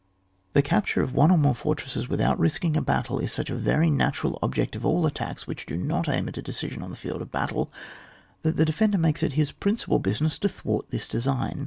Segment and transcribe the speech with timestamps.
[0.53, 3.91] The capture of one or more fortresses without risking a battle, is such a very
[3.91, 7.21] natural object of all attacks which do not aim at a decision on the field
[7.21, 7.71] of battle,
[8.41, 11.59] that the defender makes it his principal business to thwart this design.